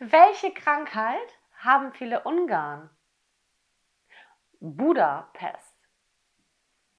Welche 0.00 0.52
Krankheit 0.54 1.40
haben 1.56 1.92
viele 1.92 2.22
Ungarn? 2.22 2.88
Budapest. 4.60 5.77